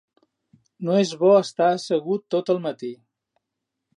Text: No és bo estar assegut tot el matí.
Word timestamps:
No 0.87 0.95
és 1.01 1.11
bo 1.19 1.29
estar 1.41 1.69
assegut 1.75 2.25
tot 2.37 2.51
el 2.57 2.61
matí. 2.67 2.93